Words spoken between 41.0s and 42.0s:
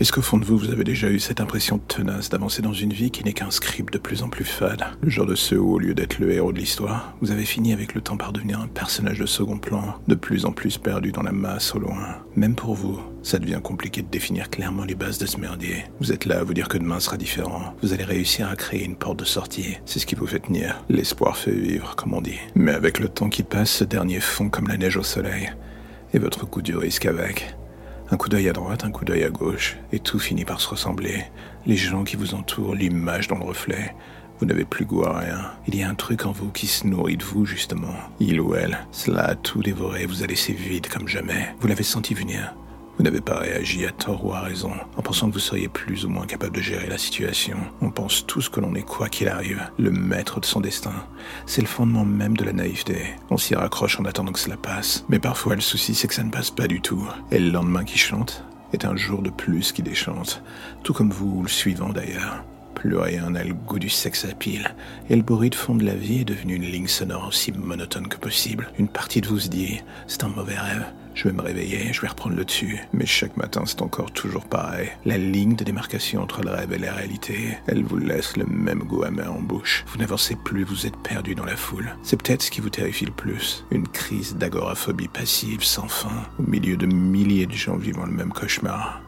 jamais. Vous l'avez